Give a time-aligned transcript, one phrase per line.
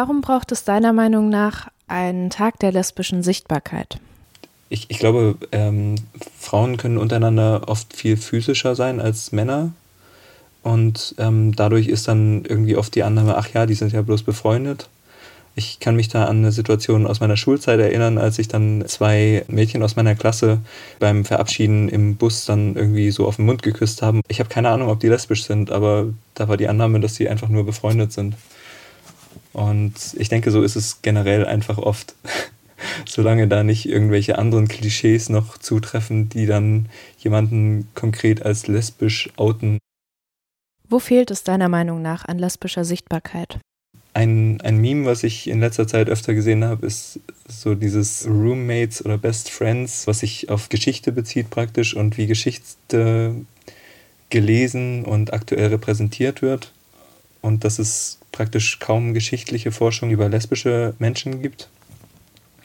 [0.00, 3.98] Warum braucht es deiner Meinung nach einen Tag der lesbischen Sichtbarkeit?
[4.68, 5.96] Ich, ich glaube, ähm,
[6.38, 9.72] Frauen können untereinander oft viel physischer sein als Männer.
[10.62, 14.22] Und ähm, dadurch ist dann irgendwie oft die Annahme, ach ja, die sind ja bloß
[14.22, 14.88] befreundet.
[15.56, 19.44] Ich kann mich da an eine Situation aus meiner Schulzeit erinnern, als ich dann zwei
[19.48, 20.60] Mädchen aus meiner Klasse
[21.00, 24.20] beim Verabschieden im Bus dann irgendwie so auf den Mund geküsst haben.
[24.28, 27.28] Ich habe keine Ahnung, ob die lesbisch sind, aber da war die Annahme, dass sie
[27.28, 28.36] einfach nur befreundet sind.
[29.58, 32.14] Und ich denke, so ist es generell einfach oft.
[33.08, 36.86] Solange da nicht irgendwelche anderen Klischees noch zutreffen, die dann
[37.18, 39.78] jemanden konkret als lesbisch outen.
[40.88, 43.58] Wo fehlt es deiner Meinung nach an lesbischer Sichtbarkeit?
[44.14, 47.18] Ein, ein Meme, was ich in letzter Zeit öfter gesehen habe, ist
[47.48, 53.34] so dieses Roommates oder Best Friends, was sich auf Geschichte bezieht praktisch und wie Geschichte
[54.30, 56.72] gelesen und aktuell repräsentiert wird.
[57.40, 61.68] Und dass es praktisch kaum geschichtliche Forschung über lesbische Menschen gibt.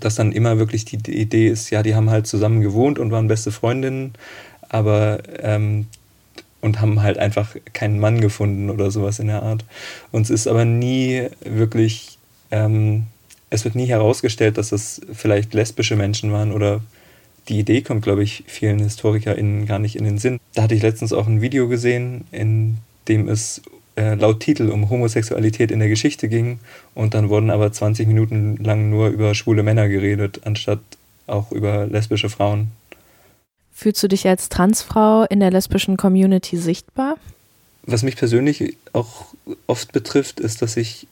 [0.00, 3.28] Dass dann immer wirklich die Idee ist, ja, die haben halt zusammen gewohnt und waren
[3.28, 4.14] beste Freundinnen,
[4.70, 5.86] aber ähm,
[6.62, 9.66] und haben halt einfach keinen Mann gefunden oder sowas in der Art.
[10.10, 12.18] Uns ist aber nie wirklich,
[12.50, 13.04] ähm,
[13.50, 16.80] es wird nie herausgestellt, dass das vielleicht lesbische Menschen waren oder
[17.50, 20.40] die Idee kommt, glaube ich, vielen HistorikerInnen gar nicht in den Sinn.
[20.54, 23.60] Da hatte ich letztens auch ein Video gesehen, in dem es
[23.98, 26.60] äh, laut Titel um Homosexualität in der Geschichte ging
[26.94, 30.78] und dann wurden aber 20 Minuten lang nur über schwule Männer geredet, anstatt
[31.26, 32.68] auch über lesbische Frauen.
[33.72, 37.16] Fühlst du dich als Transfrau in der lesbischen Community sichtbar?
[37.82, 39.26] Was mich persönlich auch
[39.66, 41.08] oft betrifft, ist, dass ich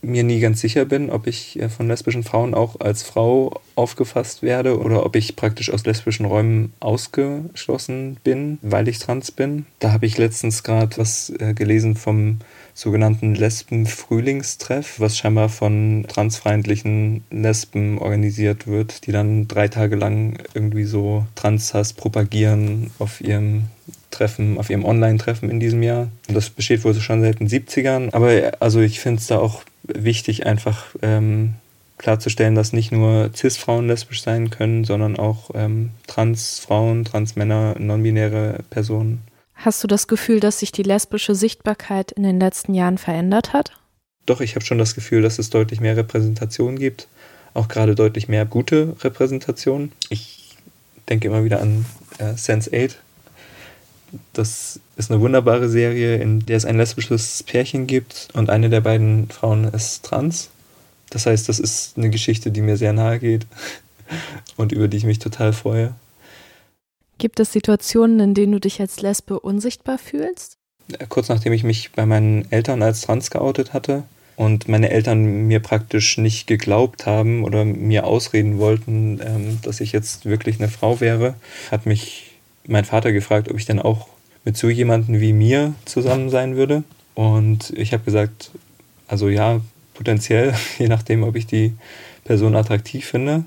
[0.00, 4.42] mir nie ganz sicher bin, ob ich äh, von lesbischen Frauen auch als Frau aufgefasst
[4.42, 9.66] werde oder ob ich praktisch aus lesbischen Räumen ausgeschlossen bin, weil ich trans bin.
[9.80, 12.38] Da habe ich letztens gerade was äh, gelesen vom
[12.74, 20.84] sogenannten Lesben-Frühlingstreff, was scheinbar von transfeindlichen Lesben organisiert wird, die dann drei Tage lang irgendwie
[20.84, 23.64] so Transhass propagieren auf ihrem
[24.12, 26.08] Treffen, auf ihrem Online-Treffen in diesem Jahr.
[26.28, 28.12] Das besteht wohl schon seit den 70ern.
[28.12, 31.54] Aber also ich finde es da auch wichtig, einfach ähm,
[31.98, 39.22] klarzustellen, dass nicht nur Cis-Frauen lesbisch sein können, sondern auch ähm, Trans-Frauen, Trans-Männer, non-binäre Personen.
[39.54, 43.72] Hast du das Gefühl, dass sich die lesbische Sichtbarkeit in den letzten Jahren verändert hat?
[44.24, 47.08] Doch, ich habe schon das Gefühl, dass es deutlich mehr Repräsentation gibt.
[47.54, 49.90] Auch gerade deutlich mehr gute Repräsentation.
[50.10, 50.56] Ich
[51.08, 51.86] denke immer wieder an
[52.18, 52.94] äh, Sense8.
[54.32, 58.80] Das ist eine wunderbare Serie, in der es ein lesbisches Pärchen gibt und eine der
[58.80, 60.50] beiden Frauen ist trans.
[61.10, 63.46] Das heißt, das ist eine Geschichte, die mir sehr nahe geht
[64.56, 65.94] und über die ich mich total freue.
[67.18, 70.56] Gibt es Situationen, in denen du dich als Lesbe unsichtbar fühlst?
[71.08, 74.04] Kurz nachdem ich mich bei meinen Eltern als trans geoutet hatte
[74.36, 79.92] und meine Eltern mir praktisch nicht geglaubt haben oder mir ausreden wollten, ähm, dass ich
[79.92, 81.34] jetzt wirklich eine Frau wäre,
[81.70, 82.27] hat mich
[82.68, 84.06] mein Vater gefragt, ob ich denn auch
[84.44, 86.84] mit so jemandem wie mir zusammen sein würde.
[87.14, 88.50] Und ich habe gesagt,
[89.08, 89.60] also ja,
[89.94, 91.74] potenziell, je nachdem, ob ich die
[92.24, 93.44] Person attraktiv finde.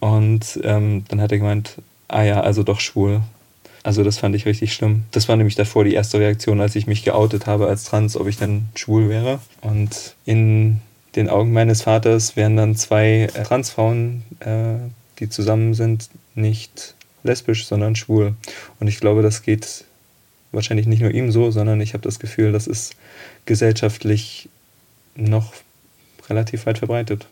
[0.00, 1.76] Und ähm, dann hat er gemeint,
[2.08, 3.20] ah ja, also doch schwul.
[3.82, 5.04] Also das fand ich richtig schlimm.
[5.12, 8.26] Das war nämlich davor die erste Reaktion, als ich mich geoutet habe als trans, ob
[8.26, 9.40] ich dann schwul wäre.
[9.60, 10.80] Und in
[11.14, 14.76] den Augen meines Vaters wären dann zwei Transfrauen, äh,
[15.20, 18.34] die zusammen sind, nicht lesbisch, sondern schwul.
[18.80, 19.84] Und ich glaube, das geht
[20.52, 22.96] wahrscheinlich nicht nur ihm so, sondern ich habe das Gefühl, das ist
[23.44, 24.48] gesellschaftlich
[25.14, 25.52] noch
[26.28, 27.26] relativ weit verbreitet.